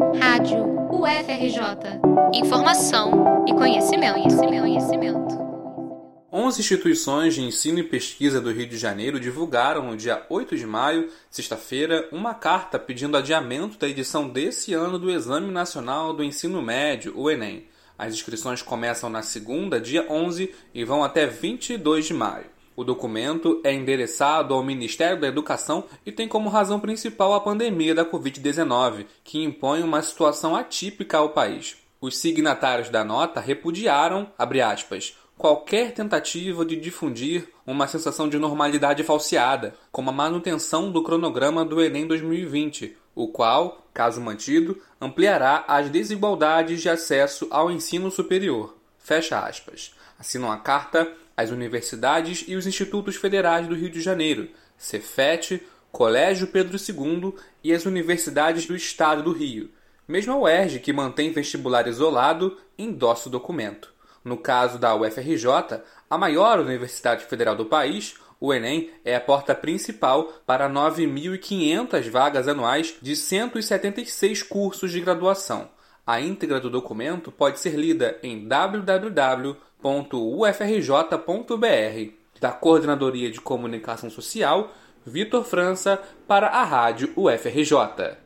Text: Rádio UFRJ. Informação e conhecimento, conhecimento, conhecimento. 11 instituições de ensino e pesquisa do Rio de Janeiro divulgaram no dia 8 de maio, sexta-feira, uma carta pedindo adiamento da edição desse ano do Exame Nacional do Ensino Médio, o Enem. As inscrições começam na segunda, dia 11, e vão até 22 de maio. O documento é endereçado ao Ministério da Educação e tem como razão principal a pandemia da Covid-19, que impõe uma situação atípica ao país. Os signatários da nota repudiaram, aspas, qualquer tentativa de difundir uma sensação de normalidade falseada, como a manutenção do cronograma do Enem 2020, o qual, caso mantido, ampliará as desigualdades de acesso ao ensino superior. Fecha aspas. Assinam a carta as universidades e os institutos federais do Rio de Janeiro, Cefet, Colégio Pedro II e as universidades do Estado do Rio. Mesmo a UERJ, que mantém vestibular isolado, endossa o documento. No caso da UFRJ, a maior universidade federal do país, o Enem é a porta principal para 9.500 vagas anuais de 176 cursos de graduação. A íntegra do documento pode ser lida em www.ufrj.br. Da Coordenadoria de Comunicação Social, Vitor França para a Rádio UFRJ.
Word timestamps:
Rádio 0.00 0.64
UFRJ. 0.90 2.00
Informação 2.32 3.44
e 3.46 3.52
conhecimento, 3.52 4.14
conhecimento, 4.14 4.60
conhecimento. 4.62 5.50
11 6.32 6.60
instituições 6.60 7.34
de 7.34 7.42
ensino 7.42 7.80
e 7.80 7.82
pesquisa 7.82 8.40
do 8.40 8.50
Rio 8.50 8.66
de 8.66 8.78
Janeiro 8.78 9.20
divulgaram 9.20 9.84
no 9.84 9.98
dia 9.98 10.24
8 10.30 10.56
de 10.56 10.66
maio, 10.66 11.10
sexta-feira, 11.30 12.08
uma 12.10 12.32
carta 12.32 12.78
pedindo 12.78 13.14
adiamento 13.14 13.78
da 13.78 13.86
edição 13.86 14.26
desse 14.26 14.72
ano 14.72 14.98
do 14.98 15.10
Exame 15.10 15.52
Nacional 15.52 16.14
do 16.14 16.24
Ensino 16.24 16.62
Médio, 16.62 17.12
o 17.14 17.30
Enem. 17.30 17.66
As 17.98 18.14
inscrições 18.14 18.62
começam 18.62 19.10
na 19.10 19.20
segunda, 19.20 19.78
dia 19.78 20.06
11, 20.10 20.54
e 20.72 20.82
vão 20.82 21.04
até 21.04 21.26
22 21.26 22.06
de 22.06 22.14
maio. 22.14 22.46
O 22.80 22.84
documento 22.84 23.60
é 23.62 23.74
endereçado 23.74 24.54
ao 24.54 24.62
Ministério 24.62 25.20
da 25.20 25.28
Educação 25.28 25.84
e 26.06 26.10
tem 26.10 26.26
como 26.26 26.48
razão 26.48 26.80
principal 26.80 27.34
a 27.34 27.40
pandemia 27.40 27.94
da 27.94 28.06
Covid-19, 28.06 29.04
que 29.22 29.44
impõe 29.44 29.82
uma 29.82 30.00
situação 30.00 30.56
atípica 30.56 31.18
ao 31.18 31.28
país. 31.28 31.76
Os 32.00 32.16
signatários 32.16 32.88
da 32.88 33.04
nota 33.04 33.38
repudiaram, 33.38 34.32
aspas, 34.38 35.14
qualquer 35.36 35.92
tentativa 35.92 36.64
de 36.64 36.74
difundir 36.74 37.50
uma 37.66 37.86
sensação 37.86 38.30
de 38.30 38.38
normalidade 38.38 39.04
falseada, 39.04 39.74
como 39.92 40.08
a 40.08 40.14
manutenção 40.14 40.90
do 40.90 41.02
cronograma 41.02 41.66
do 41.66 41.82
Enem 41.82 42.06
2020, 42.06 42.96
o 43.14 43.28
qual, 43.28 43.86
caso 43.92 44.22
mantido, 44.22 44.80
ampliará 44.98 45.66
as 45.68 45.90
desigualdades 45.90 46.80
de 46.80 46.88
acesso 46.88 47.46
ao 47.50 47.70
ensino 47.70 48.10
superior. 48.10 48.74
Fecha 48.98 49.38
aspas. 49.38 49.94
Assinam 50.18 50.50
a 50.50 50.56
carta 50.56 51.10
as 51.40 51.50
universidades 51.50 52.44
e 52.46 52.54
os 52.54 52.66
institutos 52.66 53.16
federais 53.16 53.66
do 53.66 53.74
Rio 53.74 53.90
de 53.90 54.00
Janeiro, 54.00 54.48
Cefet, 54.76 55.62
Colégio 55.90 56.46
Pedro 56.46 56.76
II 56.76 57.34
e 57.64 57.72
as 57.72 57.86
universidades 57.86 58.66
do 58.66 58.76
Estado 58.76 59.22
do 59.22 59.32
Rio. 59.32 59.70
Mesmo 60.06 60.32
a 60.32 60.38
UERJ, 60.38 60.80
que 60.80 60.92
mantém 60.92 61.32
vestibular 61.32 61.86
isolado, 61.88 62.58
endossa 62.78 63.28
o 63.28 63.32
documento. 63.32 63.92
No 64.24 64.36
caso 64.36 64.78
da 64.78 64.94
UFRJ, 64.94 65.80
a 66.08 66.18
maior 66.18 66.60
universidade 66.60 67.24
federal 67.24 67.56
do 67.56 67.66
país, 67.66 68.14
o 68.38 68.52
Enem 68.52 68.90
é 69.04 69.16
a 69.16 69.20
porta 69.20 69.54
principal 69.54 70.24
para 70.46 70.68
9.500 70.68 72.10
vagas 72.10 72.48
anuais 72.48 72.96
de 73.00 73.16
176 73.16 74.42
cursos 74.42 74.90
de 74.90 75.00
graduação. 75.00 75.70
A 76.06 76.20
íntegra 76.20 76.60
do 76.60 76.68
documento 76.68 77.30
pode 77.30 77.60
ser 77.60 77.76
lida 77.76 78.18
em 78.22 78.46
www.ufrj.br. 79.82 81.00
Da 82.40 82.52
Coordenadoria 82.52 83.30
de 83.30 83.40
Comunicação 83.40 84.08
Social, 84.08 84.70
Vitor 85.04 85.44
França 85.44 86.00
para 86.26 86.48
a 86.48 86.64
Rádio 86.64 87.12
UFRJ. 87.16 88.20